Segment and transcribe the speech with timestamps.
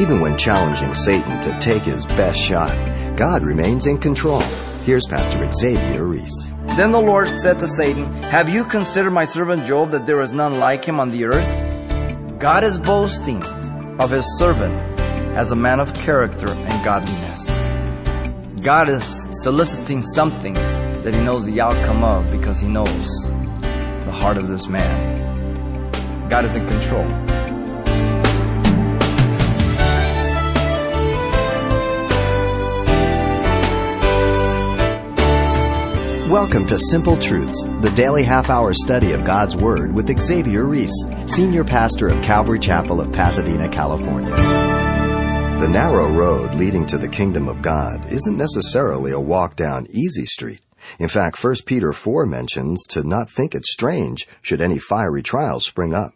[0.00, 2.74] Even when challenging Satan to take his best shot,
[3.18, 4.40] God remains in control.
[4.86, 6.54] Here's Pastor Xavier Reese.
[6.68, 10.32] Then the Lord said to Satan, Have you considered my servant Job that there is
[10.32, 12.38] none like him on the earth?
[12.38, 13.44] God is boasting
[14.00, 14.72] of his servant
[15.36, 17.50] as a man of character and godliness.
[18.62, 19.04] God is
[19.42, 24.66] soliciting something that he knows the outcome of because he knows the heart of this
[24.66, 26.30] man.
[26.30, 27.06] God is in control.
[36.30, 40.94] Welcome to Simple Truths, the daily half hour study of God's Word with Xavier Reese,
[41.26, 44.30] Senior Pastor of Calvary Chapel of Pasadena, California.
[44.30, 50.24] The narrow road leading to the kingdom of God isn't necessarily a walk down easy
[50.24, 50.60] street.
[51.00, 55.66] In fact, 1 Peter 4 mentions to not think it strange should any fiery trials
[55.66, 56.14] spring up.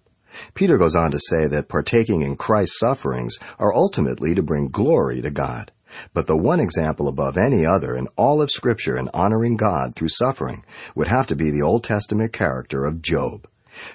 [0.54, 5.20] Peter goes on to say that partaking in Christ's sufferings are ultimately to bring glory
[5.22, 5.72] to God.
[6.12, 10.08] But the one example above any other in all of Scripture in honoring God through
[10.08, 10.64] suffering
[10.94, 13.46] would have to be the Old Testament character of Job.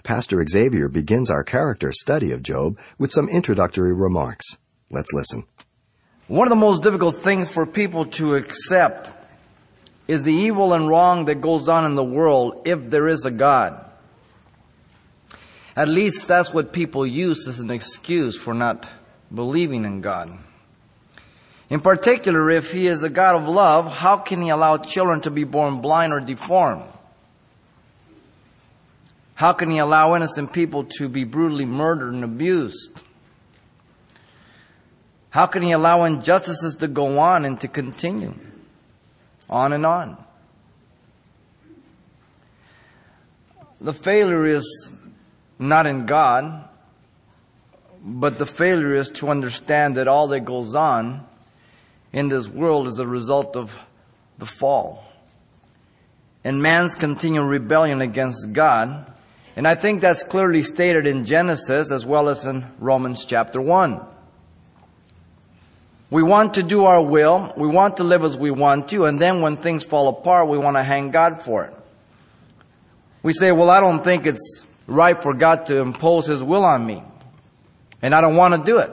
[0.03, 4.57] Pastor Xavier begins our character study of Job with some introductory remarks.
[4.91, 5.45] Let's listen.
[6.27, 9.11] One of the most difficult things for people to accept
[10.07, 13.31] is the evil and wrong that goes on in the world if there is a
[13.31, 13.85] God.
[15.75, 18.87] At least that's what people use as an excuse for not
[19.33, 20.37] believing in God.
[21.69, 25.31] In particular, if he is a God of love, how can he allow children to
[25.31, 26.83] be born blind or deformed?
[29.35, 33.03] How can he allow innocent people to be brutally murdered and abused?
[35.29, 38.33] How can he allow injustices to go on and to continue?
[39.47, 40.17] On and on.
[43.79, 44.97] The failure is
[45.59, 46.67] not in God,
[48.03, 51.28] but the failure is to understand that all that goes on
[52.11, 53.77] in this world is a result of
[54.37, 55.09] the fall
[56.43, 59.11] and man's continual rebellion against God.
[59.55, 63.99] And I think that's clearly stated in Genesis as well as in Romans chapter 1.
[66.11, 69.21] We want to do our will, we want to live as we want to, and
[69.21, 71.73] then when things fall apart, we want to hang God for it.
[73.21, 76.83] We say, well, I don't think it's right for God to impose His will on
[76.83, 77.03] me,
[78.01, 78.91] and I don't want to do it.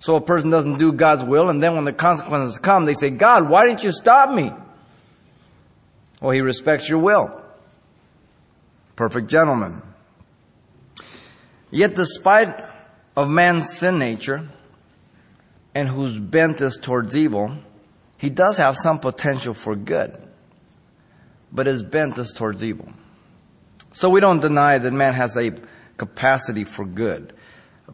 [0.00, 3.10] So a person doesn't do God's will, and then when the consequences come, they say,
[3.10, 4.50] God, why didn't you stop me?
[6.20, 7.42] Well, He respects your will.
[8.96, 9.82] Perfect gentleman.
[11.70, 12.54] Yet despite
[13.14, 14.48] of man's sin nature,
[15.74, 17.56] and whose bent is towards evil,
[18.18, 20.16] he does have some potential for good,
[21.52, 22.88] but his bent is towards evil.
[23.92, 25.52] So we don't deny that man has a
[25.96, 27.32] capacity for good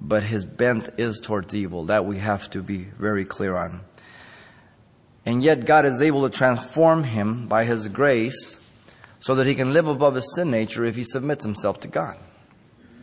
[0.00, 1.84] but his bent is towards evil.
[1.86, 3.80] That we have to be very clear on.
[5.24, 8.60] And yet God is able to transform him by his grace
[9.18, 12.16] so that he can live above his sin nature if he submits himself to God.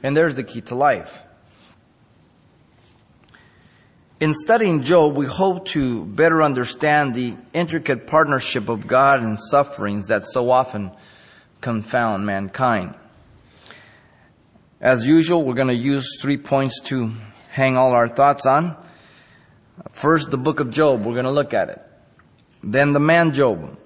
[0.01, 1.23] And there's the key to life.
[4.21, 10.07] In studying Job, we hope to better understand the intricate partnership of God and sufferings
[10.07, 10.91] that so often
[11.59, 12.95] confound mankind.
[14.83, 17.13] As usual, we're going to use three points to
[17.51, 18.75] hang all our thoughts on.
[19.94, 21.05] First, the book of Job.
[21.05, 21.81] We're going to look at it.
[22.61, 23.77] Then the man Job.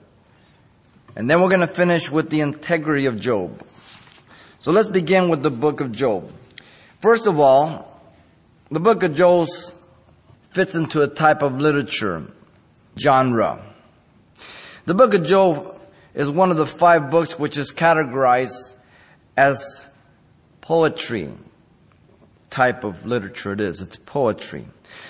[1.16, 3.64] And then we're going to finish with the integrity of Job.
[4.58, 6.32] So let's begin with the book of Job.
[7.00, 8.02] First of all,
[8.72, 9.50] the book of Job
[10.50, 12.26] fits into a type of literature
[12.98, 13.62] genre.
[14.86, 15.80] The book of Job
[16.16, 18.74] is one of the five books which is categorized
[19.38, 19.86] as
[20.68, 21.32] poetry
[22.50, 23.80] type of literature it is.
[23.80, 24.68] It's poetry.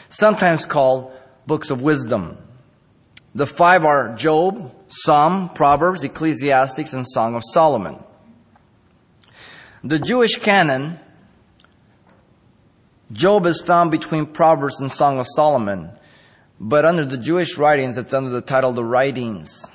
[0.08, 1.12] Sometimes called
[1.48, 2.38] books of wisdom.
[3.34, 8.04] The five are Job, Psalm, Proverbs, Ecclesiastics, and Song of Solomon.
[9.84, 11.00] The Jewish canon,
[13.12, 15.90] Job is found between Proverbs and Song of Solomon,
[16.60, 19.66] but under the Jewish writings, it's under the title The Writings.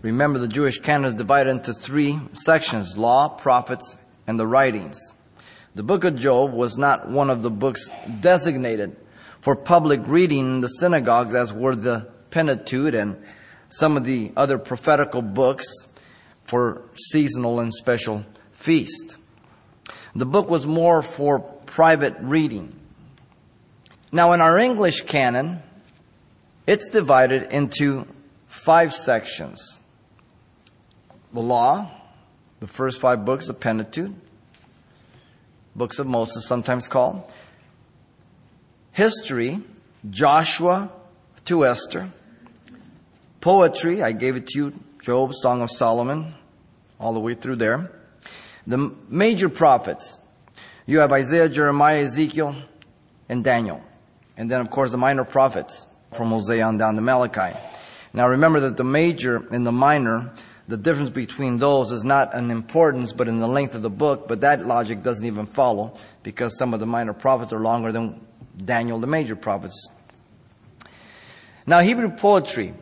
[0.00, 3.96] Remember, the Jewish canon is divided into three sections law, prophets,
[4.28, 5.13] and the writings.
[5.74, 7.90] The book of Job was not one of the books
[8.20, 8.96] designated
[9.40, 13.20] for public reading in the synagogues as were the Pentateuch and
[13.68, 15.66] some of the other prophetical books
[16.44, 19.16] for seasonal and special feast.
[20.14, 22.72] The book was more for private reading.
[24.12, 25.60] Now in our English canon,
[26.68, 28.06] it's divided into
[28.46, 29.80] five sections.
[31.32, 31.90] The law,
[32.60, 34.12] the first five books of Pentateuch,
[35.76, 37.22] books of Moses, sometimes called.
[38.92, 39.60] History,
[40.08, 40.90] Joshua
[41.46, 42.10] to Esther.
[43.40, 44.72] Poetry, I gave it to you,
[45.02, 46.34] Job, Song of Solomon,
[46.98, 47.90] all the way through there.
[48.66, 50.18] The major prophets,
[50.86, 52.56] you have Isaiah, Jeremiah, Ezekiel,
[53.28, 53.82] and Daniel.
[54.36, 57.56] And then, of course, the minor prophets from Hosea on down to Malachi.
[58.12, 60.32] Now remember that the major and the minor,
[60.66, 64.28] the difference between those is not an importance, but in the length of the book,
[64.28, 68.26] but that logic doesn't even follow because some of the minor prophets are longer than
[68.56, 69.88] Daniel, the major prophets.
[71.66, 72.74] Now Hebrew poetry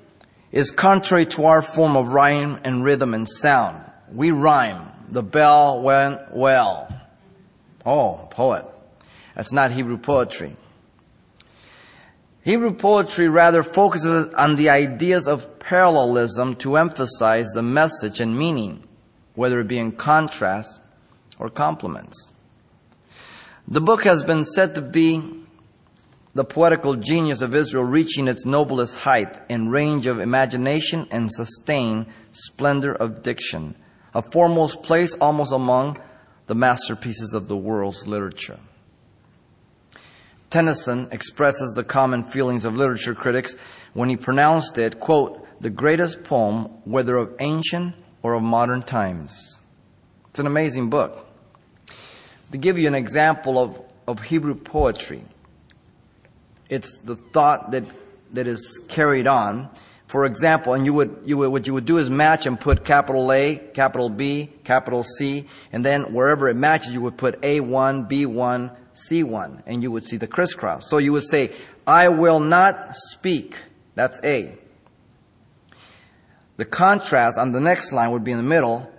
[0.52, 3.82] is contrary to our form of rhyme and rhythm and sound.
[4.12, 4.88] We rhyme.
[5.08, 6.88] The bell went well.
[7.84, 8.64] Oh, poet.
[9.34, 10.56] That's not Hebrew poetry.
[12.44, 18.82] Hebrew poetry rather focuses on the ideas of parallelism to emphasize the message and meaning,
[19.34, 20.80] whether it be in contrast
[21.38, 22.32] or complements.
[23.68, 25.22] The book has been said to be
[26.34, 32.06] the poetical genius of Israel reaching its noblest height in range of imagination and sustained
[32.32, 33.76] splendor of diction,
[34.14, 35.96] a foremost place almost among
[36.46, 38.58] the masterpieces of the world's literature.
[40.52, 43.54] Tennyson expresses the common feelings of literature critics
[43.94, 49.60] when he pronounced it, quote, the greatest poem, whether of ancient or of modern times.
[50.28, 51.26] It's an amazing book.
[52.50, 55.22] To give you an example of, of Hebrew poetry,
[56.68, 57.84] it's the thought that,
[58.34, 59.70] that is carried on.
[60.06, 62.84] For example, and you would, you would, what you would do is match and put
[62.84, 68.10] capital A, capital B, capital C, and then wherever it matches, you would put A1,
[68.10, 70.88] B1, C1, and you would see the crisscross.
[70.88, 71.52] So you would say,
[71.86, 73.56] I will not speak.
[73.94, 74.56] That's A.
[76.56, 78.90] The contrast on the next line would be in the middle,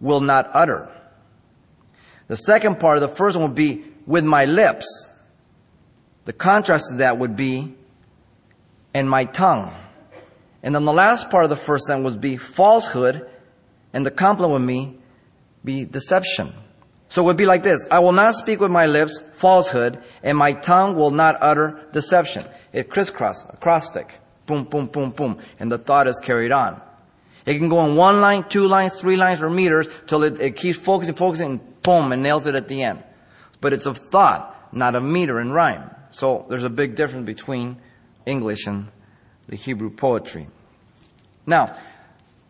[0.00, 0.90] will not utter.
[2.28, 5.08] The second part of the first one would be with my lips.
[6.24, 7.74] The contrast to that would be
[8.94, 9.74] and my tongue.
[10.62, 13.28] And then the last part of the first sentence would be falsehood,
[13.92, 15.02] and the complement would
[15.64, 16.52] be deception.
[17.12, 17.86] So it would be like this.
[17.90, 22.42] I will not speak with my lips falsehood, and my tongue will not utter deception.
[22.72, 24.14] It crisscross, acrostic.
[24.46, 25.38] Boom, boom, boom, boom.
[25.60, 26.80] And the thought is carried on.
[27.44, 30.56] It can go in one line, two lines, three lines, or meters till it, it
[30.56, 33.02] keeps focusing, focusing, and boom, and nails it at the end.
[33.60, 35.90] But it's a thought, not a meter and rhyme.
[36.08, 37.76] So there's a big difference between
[38.24, 38.88] English and
[39.48, 40.48] the Hebrew poetry.
[41.44, 41.76] Now,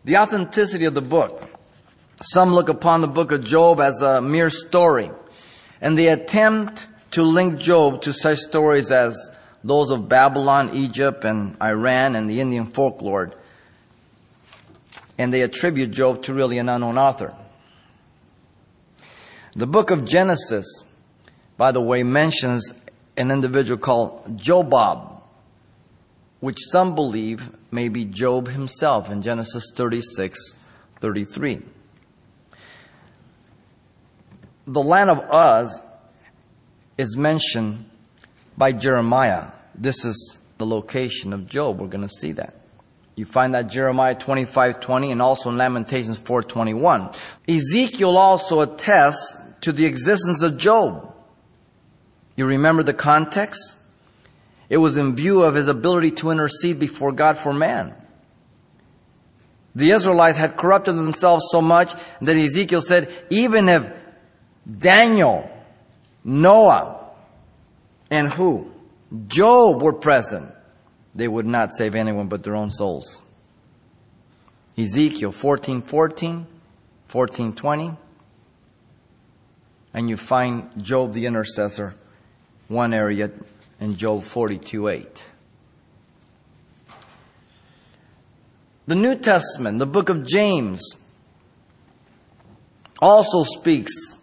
[0.05, 1.49] the authenticity of the book.
[2.25, 5.11] Some look upon the book of Job as a mere story,
[5.81, 9.13] and they attempt to link Job to such stories as
[9.61, 13.33] those of Babylon, Egypt, and Iran, and the Indian folklore.
[15.17, 17.35] And they attribute Job to really an unknown author.
[19.57, 20.85] The book of Genesis,
[21.57, 22.71] by the way, mentions
[23.17, 25.21] an individual called Jobab,
[26.39, 30.53] which some believe may be Job himself in Genesis 36
[31.01, 31.72] 33.
[34.65, 35.81] The land of Uz
[36.97, 37.85] is mentioned
[38.57, 39.47] by Jeremiah.
[39.75, 41.79] This is the location of Job.
[41.79, 42.55] We're going to see that.
[43.15, 47.13] You find that Jeremiah 25:20 and also in Lamentations 4:21.
[47.47, 51.13] Ezekiel also attests to the existence of Job.
[52.35, 53.75] You remember the context?
[54.69, 57.93] It was in view of his ability to intercede before God for man.
[59.75, 63.91] The Israelites had corrupted themselves so much that Ezekiel said, even if
[64.65, 65.49] Daniel,
[66.23, 67.09] Noah,
[68.09, 68.71] and who?
[69.27, 70.51] Job were present,
[71.13, 73.21] they would not save anyone but their own souls.
[74.77, 76.47] Ezekiel 14, 14,
[77.07, 77.97] 14, 20.
[79.93, 81.95] And you find Job the intercessor
[82.67, 83.29] one area
[83.79, 85.25] in Job 42 8.
[88.85, 90.81] The New Testament, the book of James,
[92.99, 94.17] also speaks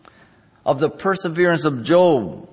[0.71, 2.49] of the perseverance of Job,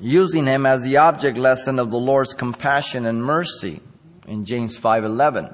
[0.00, 3.80] using him as the object lesson of the Lord's compassion and mercy
[4.28, 5.52] in James 5:11.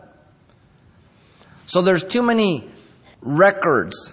[1.66, 2.70] So there's too many
[3.22, 4.12] records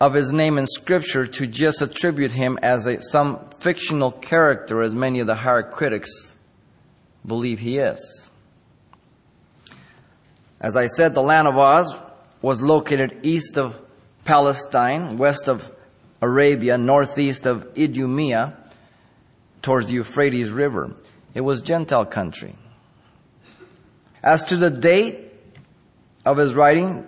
[0.00, 4.92] of his name in scripture to just attribute him as a, some fictional character as
[4.92, 6.34] many of the higher critics
[7.24, 8.28] believe he is.
[10.60, 11.94] As I said, the land of Uz
[12.42, 13.80] was located east of
[14.24, 15.70] Palestine, west of
[16.22, 18.56] Arabia, northeast of Idumea,
[19.62, 20.94] towards the Euphrates River.
[21.34, 22.56] It was Gentile country.
[24.22, 25.32] As to the date
[26.24, 27.06] of his writing,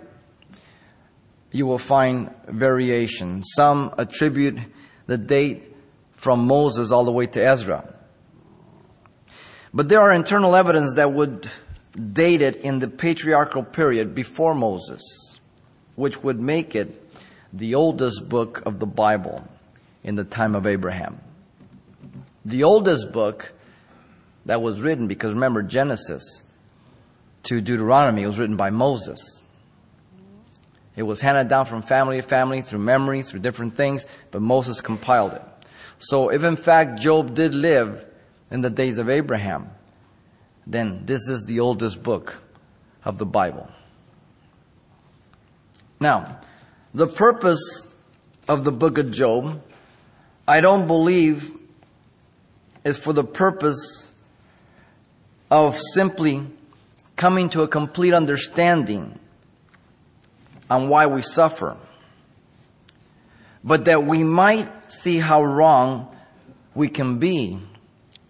[1.51, 3.43] you will find variation.
[3.43, 4.59] Some attribute
[5.05, 5.75] the date
[6.13, 7.93] from Moses all the way to Ezra.
[9.73, 11.49] But there are internal evidence that would
[12.13, 15.01] date it in the patriarchal period before Moses,
[15.95, 17.02] which would make it
[17.53, 19.47] the oldest book of the Bible
[20.03, 21.21] in the time of Abraham.
[22.43, 23.53] The oldest book
[24.45, 26.41] that was written, because remember Genesis
[27.43, 29.41] to Deuteronomy was written by Moses.
[30.95, 34.81] It was handed down from family to family through memory, through different things, but Moses
[34.81, 35.43] compiled it.
[35.99, 38.05] So if in fact Job did live
[38.51, 39.69] in the days of Abraham,
[40.65, 42.41] then this is the oldest book
[43.05, 43.69] of the Bible.
[45.99, 46.39] Now,
[46.93, 47.91] the purpose
[48.47, 49.61] of the book of Job,
[50.47, 51.49] I don't believe
[52.83, 54.09] is for the purpose
[55.49, 56.45] of simply
[57.15, 59.17] coming to a complete understanding
[60.69, 61.77] on why we suffer,
[63.63, 66.13] but that we might see how wrong
[66.75, 67.57] we can be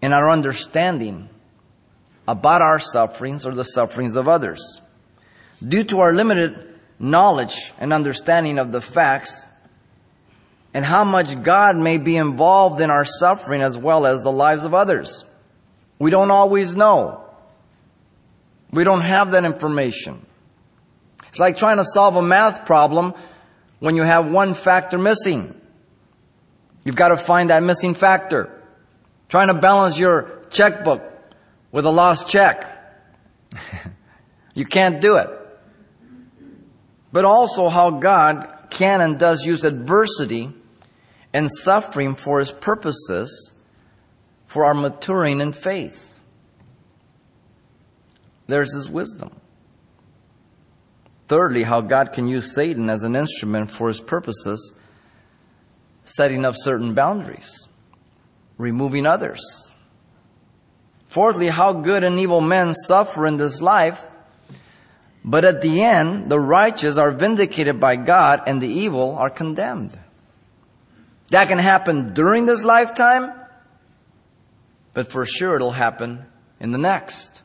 [0.00, 1.28] in our understanding
[2.28, 4.80] about our sufferings or the sufferings of others.
[5.66, 9.46] Due to our limited knowledge and understanding of the facts
[10.72, 14.64] and how much God may be involved in our suffering as well as the lives
[14.64, 15.24] of others.
[15.98, 17.24] We don't always know.
[18.72, 20.24] We don't have that information.
[21.28, 23.14] It's like trying to solve a math problem
[23.78, 25.54] when you have one factor missing.
[26.84, 28.50] You've got to find that missing factor.
[29.28, 31.02] Trying to balance your checkbook
[31.70, 32.70] with a lost check.
[34.54, 35.30] you can't do it.
[37.14, 40.50] But also how God can and does use adversity
[41.32, 43.52] and suffering for His purposes
[44.54, 46.20] for our maturing in faith.
[48.46, 49.32] There's his wisdom.
[51.26, 54.72] Thirdly, how God can use Satan as an instrument for his purposes,
[56.04, 57.68] setting up certain boundaries,
[58.56, 59.72] removing others.
[61.08, 64.04] Fourthly, how good and evil men suffer in this life,
[65.24, 69.98] but at the end, the righteous are vindicated by God and the evil are condemned.
[71.30, 73.32] That can happen during this lifetime,
[74.92, 76.26] but for sure it'll happen
[76.60, 77.42] in the next.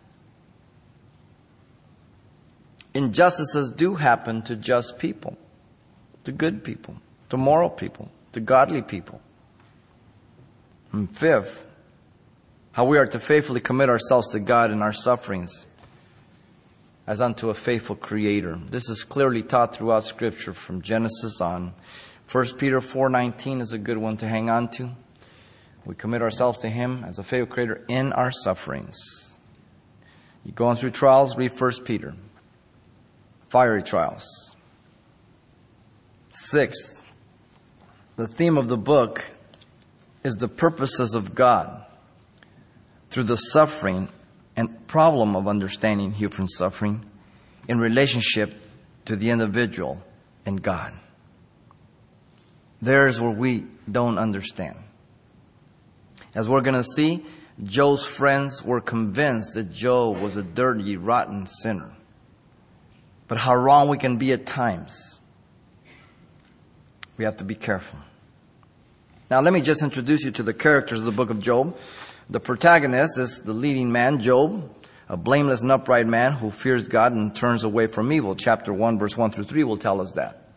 [2.93, 5.37] Injustices do happen to just people,
[6.25, 6.97] to good people,
[7.29, 9.21] to moral people, to godly people.
[10.91, 11.65] And fifth,
[12.73, 15.65] how we are to faithfully commit ourselves to God in our sufferings
[17.09, 18.55] as unto a faithful creator.
[18.69, 21.73] This is clearly taught throughout scripture from Genesis on.
[22.31, 24.91] 1 Peter 4:19 is a good one to hang on to.
[25.85, 28.95] We commit ourselves to him as a faithful creator in our sufferings.
[30.45, 32.13] You go on through trials, read 1 Peter
[33.49, 34.55] fiery trials.
[36.29, 37.01] Sixth,
[38.17, 39.31] the theme of the book
[40.23, 41.85] is the purposes of God
[43.09, 44.09] through the suffering
[44.59, 47.05] and problem of understanding human suffering
[47.69, 48.53] in relationship
[49.05, 50.03] to the individual
[50.45, 50.91] and God.
[52.81, 54.77] There's where we don't understand.
[56.35, 57.25] As we're going to see,
[57.63, 61.95] Job's friends were convinced that Job was a dirty, rotten sinner
[63.29, 65.21] but how wrong we can be at times.
[67.15, 67.99] We have to be careful.
[69.29, 71.77] Now, let me just introduce you to the characters of the book of Job.
[72.29, 74.69] The protagonist is the leading man, Job,
[75.07, 78.35] a blameless and upright man who fears God and turns away from evil.
[78.35, 80.49] Chapter 1, verse 1 through 3 will tell us that.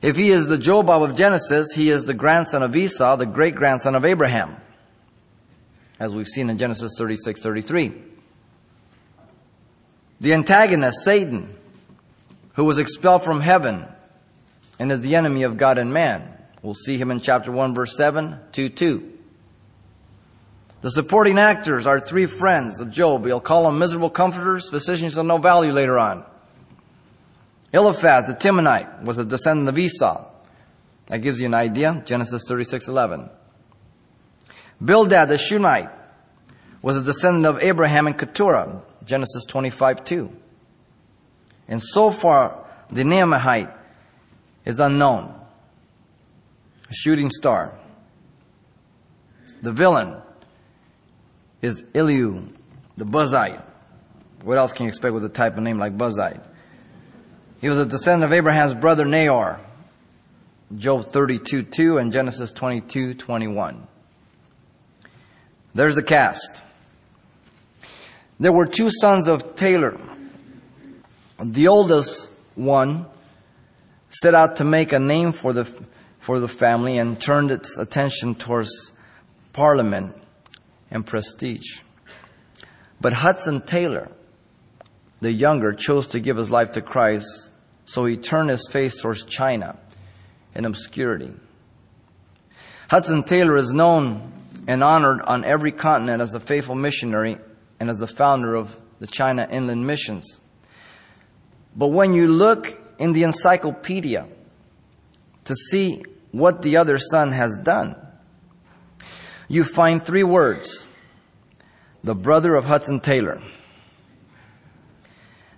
[0.00, 3.54] If he is the Job of Genesis, he is the grandson of Esau, the great
[3.54, 4.56] grandson of Abraham,
[6.00, 7.92] as we've seen in Genesis 36 33.
[10.20, 11.54] The antagonist, Satan,
[12.54, 13.86] who was expelled from heaven
[14.80, 16.28] and is the enemy of God and man.
[16.62, 19.11] We'll see him in chapter 1, verse 7 to 2.
[20.82, 23.24] The supporting actors are three friends of Job.
[23.24, 26.24] He'll call them miserable comforters, physicians of no value later on.
[27.72, 30.26] Eliphaz, the Temanite, was a descendant of Esau.
[31.06, 32.02] That gives you an idea.
[32.04, 33.30] Genesis 36 11.
[34.84, 35.90] Bildad, the Shunammite,
[36.82, 38.82] was a descendant of Abraham and Keturah.
[39.04, 40.36] Genesis 25 2.
[41.68, 43.72] And Zophar, the Naamathite
[44.64, 45.32] is unknown.
[46.90, 47.78] A shooting star.
[49.62, 50.21] The villain
[51.62, 52.48] is Elihu,
[52.96, 53.62] the Buzite.
[54.42, 56.42] What else can you expect with a type of name like Buzite?
[57.60, 59.60] He was a descendant of Abraham's brother Nahor.
[60.76, 63.86] Job 32 2 and Genesis 22 21.
[65.74, 66.62] There's the cast.
[68.40, 69.98] There were two sons of Taylor.
[71.42, 73.06] The oldest one
[74.08, 75.64] set out to make a name for the,
[76.18, 78.92] for the family and turned its attention towards
[79.52, 80.14] Parliament
[80.92, 81.80] and prestige.
[83.00, 84.12] But Hudson Taylor,
[85.20, 87.50] the younger, chose to give his life to Christ,
[87.86, 89.76] so he turned his face towards China
[90.54, 91.32] in obscurity.
[92.88, 94.32] Hudson Taylor is known
[94.68, 97.38] and honored on every continent as a faithful missionary
[97.80, 100.40] and as the founder of the China Inland Missions.
[101.74, 104.28] But when you look in the encyclopedia
[105.44, 107.96] to see what the other son has done,
[109.52, 110.86] you find three words
[112.02, 113.42] the brother of Hudson Taylor.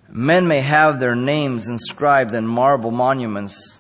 [0.09, 3.79] Men may have their names inscribed in marble monuments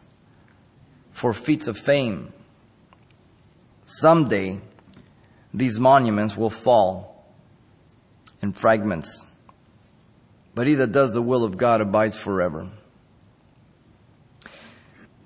[1.10, 2.32] for feats of fame.
[3.84, 4.60] Someday,
[5.52, 7.26] these monuments will fall
[8.40, 9.24] in fragments.
[10.54, 12.70] But he that does the will of God abides forever.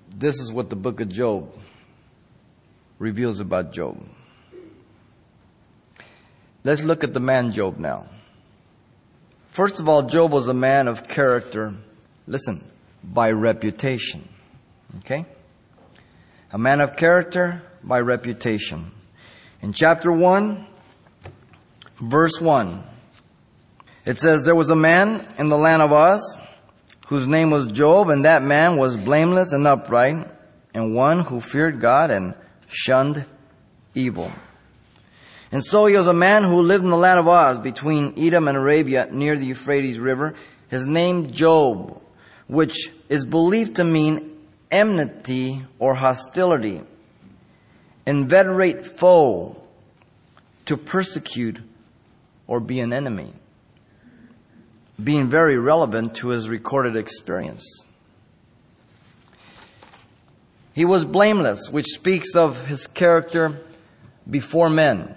[0.08, 1.52] This is what the book of Job
[2.98, 4.02] reveals about Job.
[6.64, 8.06] Let's look at the man Job now.
[9.50, 11.74] First of all, Job was a man of character.
[12.26, 12.64] Listen,
[13.02, 14.28] by reputation.
[14.98, 15.24] Okay?
[16.52, 18.90] A man of character by reputation.
[19.62, 20.66] In chapter 1,
[22.00, 22.84] verse 1,
[24.04, 26.38] it says, There was a man in the land of Uz
[27.08, 30.26] whose name was Job, and that man was blameless and upright,
[30.74, 32.34] and one who feared God and
[32.68, 33.24] shunned
[33.94, 34.30] evil.
[35.50, 38.48] And so he was a man who lived in the land of Uz between Edom
[38.48, 40.34] and Arabia near the Euphrates River.
[40.68, 42.00] His name Job,
[42.46, 44.38] which is believed to mean
[44.70, 46.82] enmity or hostility,
[48.06, 49.62] inveterate foe,
[50.66, 51.60] to persecute
[52.46, 53.32] or be an enemy,
[55.02, 57.86] being very relevant to his recorded experience.
[60.74, 63.60] He was blameless, which speaks of his character
[64.28, 65.14] before men.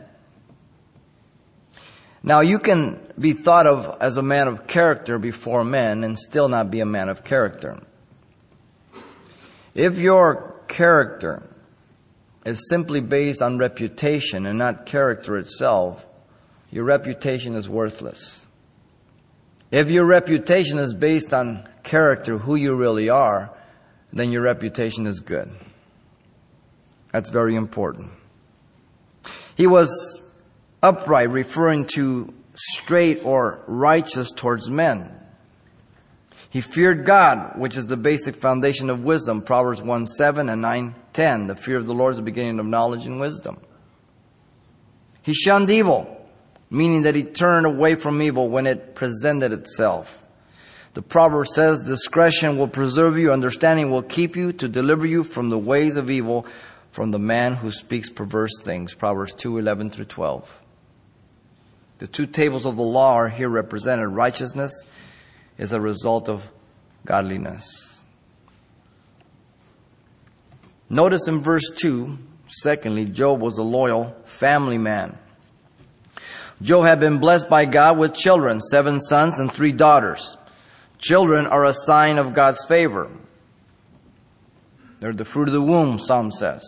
[2.24, 6.48] Now, you can be thought of as a man of character before men and still
[6.48, 7.80] not be a man of character.
[9.74, 11.44] If your character
[12.46, 16.06] is simply based on reputation and not character itself,
[16.70, 18.46] your reputation is worthless.
[19.72, 23.56] If your reputation is based on character, who you really are,
[24.14, 25.50] then your reputation is good.
[27.12, 28.12] That's very important.
[29.56, 30.22] He was
[30.82, 35.18] upright, referring to straight or righteous towards men.
[36.50, 39.42] He feared God, which is the basic foundation of wisdom.
[39.42, 41.48] Proverbs 1 7 and 9 10.
[41.48, 43.58] The fear of the Lord is the beginning of knowledge and wisdom.
[45.22, 46.28] He shunned evil,
[46.70, 50.26] meaning that he turned away from evil when it presented itself.
[50.94, 55.50] The proverb says, discretion will preserve you, understanding will keep you to deliver you from
[55.50, 56.46] the ways of evil,
[56.92, 58.94] from the man who speaks perverse things.
[58.94, 60.61] Proverbs 2 11 through 12.
[62.02, 64.08] The two tables of the law are here represented.
[64.08, 64.74] Righteousness
[65.60, 66.50] is a result of
[67.06, 68.04] godliness.
[70.90, 75.16] Notice in verse 2, secondly, Job was a loyal family man.
[76.60, 80.40] Job had been blessed by God with children, seven sons and three daughters.
[80.98, 83.12] Children are a sign of God's favor.
[84.98, 86.64] They're the fruit of the womb, Psalm says.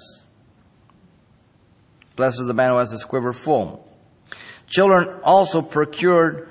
[2.16, 3.90] Blessed is the man who has his quiver full.
[4.74, 6.50] Children also procured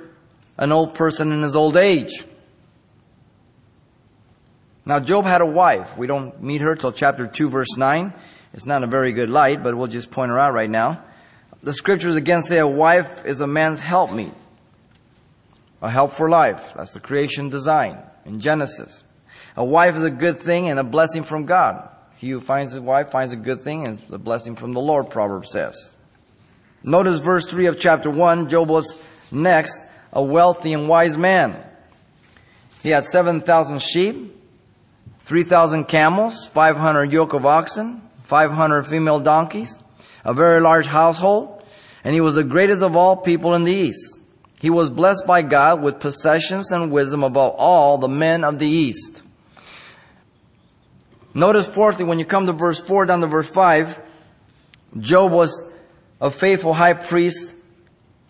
[0.57, 2.25] an old person in his old age.
[4.87, 5.99] Now, Job had a wife.
[5.99, 8.13] We don't meet her till chapter 2, verse 9.
[8.55, 11.03] It's not a very good light, but we'll just point her out right now.
[11.65, 14.35] The scriptures again say a wife is a man's helpmeet,
[15.81, 16.75] a help for life.
[16.77, 19.03] That's the creation design in Genesis.
[19.57, 21.89] A wife is a good thing and a blessing from God.
[22.19, 25.11] He who finds a wife finds a good thing and a blessing from the Lord,
[25.11, 25.92] Proverbs says.
[26.85, 28.49] Notice verse 3 of chapter 1.
[28.49, 31.57] Job was next a wealthy and wise man.
[32.83, 34.37] He had 7,000 sheep,
[35.25, 39.81] 3,000 camels, 500 yoke of oxen, 500 female donkeys,
[40.25, 41.63] a very large household,
[42.03, 44.19] and he was the greatest of all people in the east.
[44.61, 48.67] He was blessed by God with possessions and wisdom above all the men of the
[48.67, 49.23] east.
[51.35, 54.01] Notice fourthly, when you come to verse 4 down to verse 5,
[54.99, 55.63] Job was
[56.23, 57.55] a faithful high priest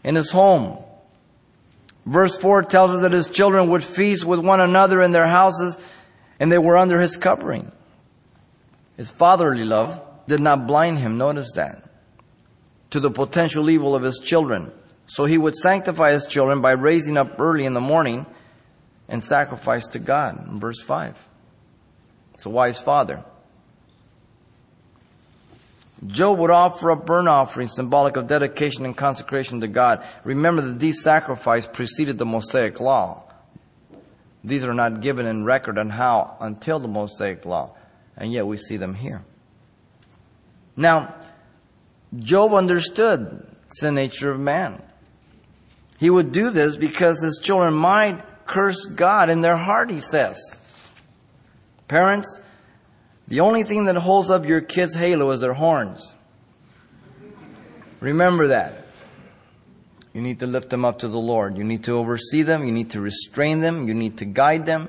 [0.02, 0.83] in his home.
[2.07, 5.78] Verse 4 tells us that his children would feast with one another in their houses
[6.40, 7.70] and they were under his covering.
[8.96, 11.88] His fatherly love did not blind him, notice that,
[12.90, 14.72] to the potential evil of his children.
[15.07, 18.24] So he would sanctify his children by raising up early in the morning
[19.07, 20.48] and sacrifice to God.
[20.48, 21.28] In verse 5.
[22.35, 23.22] It's a wise father.
[26.07, 30.05] Job would offer up burnt offerings, symbolic of dedication and consecration to God.
[30.25, 33.25] Remember that these sacrifices preceded the Mosaic law.
[34.43, 37.77] These are not given in record on how until the Mosaic law,
[38.17, 39.25] and yet we see them here.
[40.77, 41.15] Now,
[42.19, 43.47] Job understood
[43.81, 44.83] the nature of man.
[45.99, 50.61] He would do this because his children might curse God in their heart, he says.
[51.87, 52.41] Parents,
[53.29, 56.15] the only thing that holds up your kids' halo is their horns.
[58.01, 58.87] Remember that.
[60.13, 61.57] You need to lift them up to the Lord.
[61.57, 62.65] You need to oversee them.
[62.65, 63.89] You need to restrain them.
[63.89, 64.89] You need to guide them.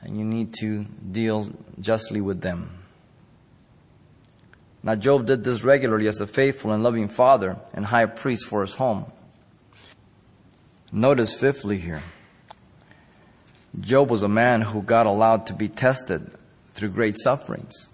[0.00, 1.48] And you need to deal
[1.80, 2.70] justly with them.
[4.82, 8.62] Now, Job did this regularly as a faithful and loving father and high priest for
[8.62, 9.10] his home.
[10.92, 12.02] Notice, fifthly, here,
[13.80, 16.30] Job was a man who God allowed to be tested
[16.74, 17.88] through great sufferings.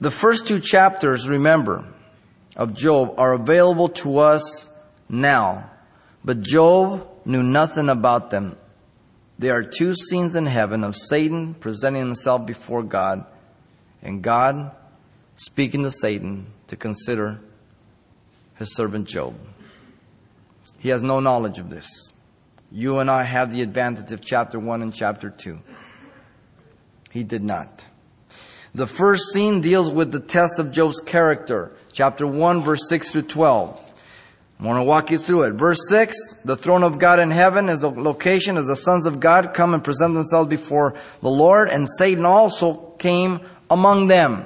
[0.00, 1.86] The first two chapters, remember,
[2.56, 4.70] of Job are available to us
[5.08, 5.70] now,
[6.24, 8.56] but Job knew nothing about them.
[9.38, 13.24] There are two scenes in heaven of Satan presenting himself before God
[14.02, 14.70] and God
[15.36, 17.40] speaking to Satan to consider
[18.56, 19.34] his servant Job.
[20.78, 21.88] He has no knowledge of this.
[22.70, 25.58] You and I have the advantage of chapter 1 and chapter 2.
[27.10, 27.84] He did not.
[28.74, 31.72] The first scene deals with the test of Job's character.
[31.92, 33.90] Chapter 1, verse 6 through 12.
[34.60, 35.52] I want to walk you through it.
[35.52, 39.18] Verse 6, the throne of God in heaven is the location as the sons of
[39.18, 44.44] God come and present themselves before the Lord, and Satan also came among them.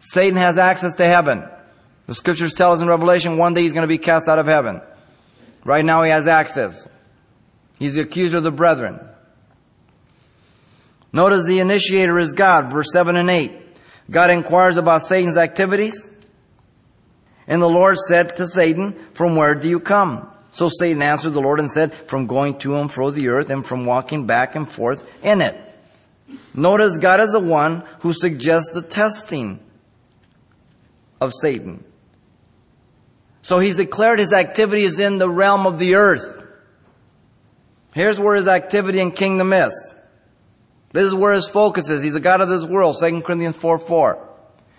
[0.00, 1.48] Satan has access to heaven.
[2.06, 4.46] The scriptures tell us in Revelation one day he's going to be cast out of
[4.46, 4.80] heaven.
[5.64, 6.88] Right now he has access.
[7.78, 8.98] He's the accuser of the brethren.
[11.12, 13.52] Notice the initiator is God, verse 7 and 8.
[14.10, 16.08] God inquires about Satan's activities.
[17.46, 20.28] And the Lord said to Satan, From where do you come?
[20.52, 23.64] So Satan answered the Lord and said, From going to and fro the earth and
[23.64, 25.56] from walking back and forth in it.
[26.54, 29.60] Notice God is the one who suggests the testing
[31.20, 31.84] of Satan.
[33.42, 36.46] So he's declared his activity is in the realm of the earth.
[37.94, 39.94] Here's where his activity and kingdom is.
[40.92, 42.02] This is where his focus is.
[42.02, 44.28] He's the God of this world, 2 Corinthians 4 4.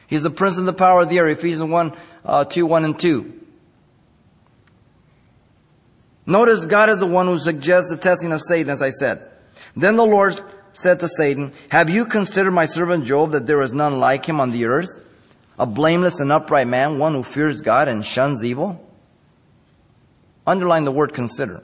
[0.07, 1.93] He's the prince of the power of the air, Ephesians 1,
[2.25, 3.41] uh, 2, 1 and 2.
[6.25, 9.25] Notice God is the one who suggests the testing of Satan, as I said.
[9.75, 10.39] Then the Lord
[10.73, 14.41] said to Satan, Have you considered my servant Job that there is none like him
[14.41, 14.99] on the earth?
[15.57, 18.85] A blameless and upright man, one who fears God and shuns evil?
[20.45, 21.63] Underline the word consider.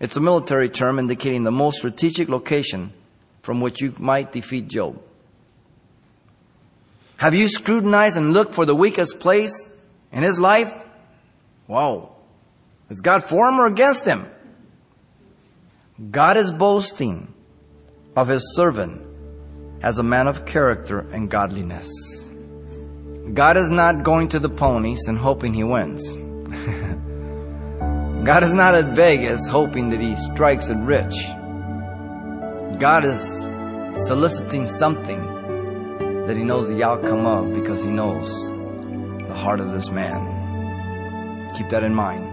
[0.00, 2.92] It's a military term indicating the most strategic location
[3.42, 5.02] from which you might defeat Job.
[7.18, 9.72] Have you scrutinized and looked for the weakest place
[10.10, 10.72] in his life?
[11.68, 12.16] Wow.
[12.88, 14.26] Is God for him or against him?
[16.10, 17.32] God is boasting
[18.16, 19.02] of his servant
[19.82, 21.88] as a man of character and godliness.
[23.34, 26.12] God is not going to the ponies and hoping he wins.
[28.24, 31.14] God is not at Vegas hoping that he strikes it rich.
[32.82, 33.42] God is
[34.08, 35.20] soliciting something
[36.26, 38.50] that he knows the outcome of because he knows
[39.28, 41.54] the heart of this man.
[41.56, 42.26] Keep that in mind.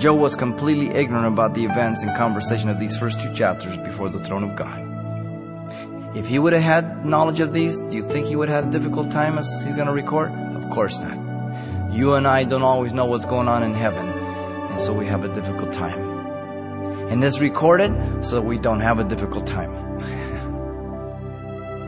[0.00, 4.08] Job was completely ignorant about the events and conversation of these first two chapters before
[4.08, 6.16] the throne of God.
[6.16, 8.72] If he would have had knowledge of these, do you think he would have had
[8.72, 10.30] a difficult time as he's going to record?
[10.30, 11.18] Of course not.
[11.92, 15.24] You and I don't always know what's going on in heaven, and so we have
[15.24, 16.11] a difficult time.
[17.12, 19.70] And this recorded so we don't have a difficult time.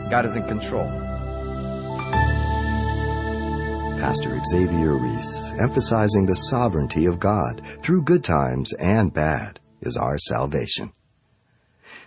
[0.11, 0.85] God is in control.
[3.99, 10.19] Pastor Xavier Reese, emphasizing the sovereignty of God through good times and bad, is our
[10.19, 10.91] salvation.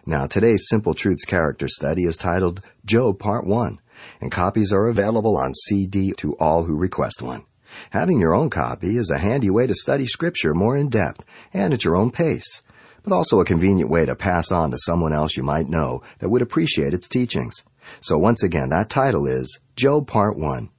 [0.06, 3.80] Now, today's Simple Truths character study is titled Job Part 1,
[4.20, 7.44] and copies are available on CD to all who request one.
[7.90, 11.74] Having your own copy is a handy way to study Scripture more in depth and
[11.74, 12.62] at your own pace,
[13.02, 16.28] but also a convenient way to pass on to someone else you might know that
[16.28, 17.64] would appreciate its teachings.
[18.00, 20.70] So once again, that title is Job Part 1.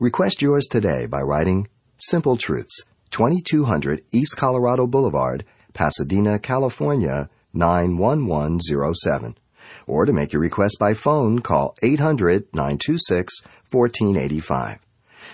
[0.00, 9.36] Request yours today by writing Simple Truths, 2200 East Colorado Boulevard, Pasadena, California, 91107.
[9.86, 14.78] Or to make your request by phone, call 800 926 1485.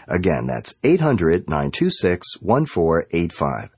[0.08, 3.70] Again, that's 800 926 1485.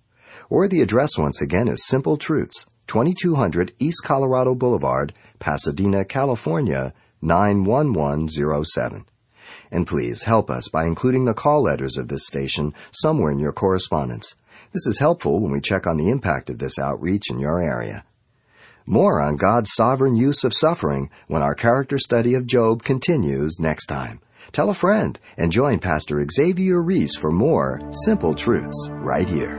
[0.50, 9.07] Or the address once again is Simple Truths, 2200 East Colorado Boulevard, Pasadena, California, 91107.
[9.70, 13.52] And please help us by including the call letters of this station somewhere in your
[13.52, 14.35] correspondence.
[14.72, 18.04] This is helpful when we check on the impact of this outreach in your area.
[18.87, 23.87] More on God's sovereign use of suffering when our character study of Job continues next
[23.87, 24.20] time.
[24.52, 29.59] Tell a friend and join Pastor Xavier Reese for more simple truths right here.